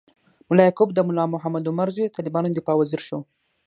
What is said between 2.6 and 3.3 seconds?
وزیر شو.